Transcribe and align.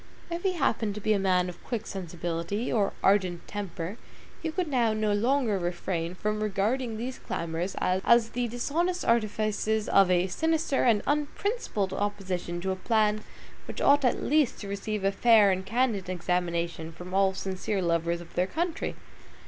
If 0.31 0.41
he 0.41 0.53
happened 0.53 0.95
to 0.95 0.99
be 0.99 1.13
a 1.13 1.19
man 1.19 1.47
of 1.47 1.63
quick 1.63 1.85
sensibility, 1.85 2.73
or 2.73 2.91
ardent 3.03 3.47
temper, 3.47 3.97
he 4.41 4.49
could 4.49 4.67
now 4.67 4.93
no 4.93 5.13
longer 5.13 5.59
refrain 5.59 6.15
from 6.15 6.41
regarding 6.41 6.97
these 6.97 7.19
clamors 7.19 7.75
as 7.79 8.29
the 8.29 8.47
dishonest 8.47 9.05
artifices 9.05 9.87
of 9.87 10.09
a 10.09 10.25
sinister 10.25 10.85
and 10.85 11.03
unprincipled 11.05 11.93
opposition 11.93 12.59
to 12.61 12.71
a 12.71 12.75
plan 12.75 13.21
which 13.65 13.79
ought 13.79 14.03
at 14.03 14.23
least 14.23 14.57
to 14.61 14.67
receive 14.67 15.03
a 15.03 15.11
fair 15.11 15.51
and 15.51 15.67
candid 15.67 16.09
examination 16.09 16.91
from 16.91 17.13
all 17.13 17.35
sincere 17.35 17.79
lovers 17.79 18.21
of 18.21 18.33
their 18.33 18.47
country! 18.47 18.95